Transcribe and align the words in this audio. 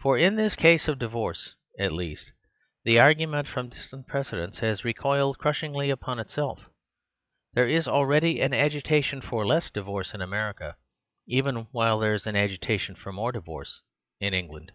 For 0.00 0.18
in 0.18 0.34
this 0.34 0.56
case 0.56 0.88
of 0.88 0.98
divorce, 0.98 1.54
at 1.78 1.92
least, 1.92 2.32
the 2.82 2.98
argument 2.98 3.46
from 3.46 3.68
distant 3.68 4.08
precedents 4.08 4.58
has 4.58 4.84
recoiled 4.84 5.38
crushingly 5.38 5.90
upon 5.90 6.18
itself. 6.18 6.66
There 7.52 7.68
is 7.68 7.86
already 7.86 8.40
an 8.40 8.52
agitation 8.52 9.20
for 9.20 9.46
less 9.46 9.70
divorce 9.70 10.12
in 10.12 10.20
Amer 10.20 10.54
The 10.54 10.58
Superstition 10.58 10.70
of 10.70 10.74
Divorce 10.74 11.04
66 11.04 11.18
ica, 11.20 11.38
even 11.38 11.68
while 11.70 11.98
there 12.00 12.14
is 12.14 12.26
an 12.26 12.34
agitation 12.36 12.94
for 12.96 13.12
more 13.12 13.30
divorce 13.30 13.82
in 14.18 14.34
England. 14.34 14.72